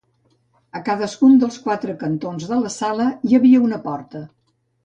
[0.79, 4.27] A cadascun dels quatre cantons de la sala hi havia una porta.